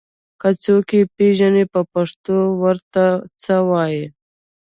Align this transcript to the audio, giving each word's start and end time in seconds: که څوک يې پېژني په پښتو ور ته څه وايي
که 0.39 0.49
څوک 0.63 0.85
يې 0.97 1.01
پېژني 1.15 1.65
په 1.73 1.81
پښتو 1.93 2.37
ور 2.61 2.77
ته 2.93 3.05
څه 3.41 3.55
وايي 3.69 4.05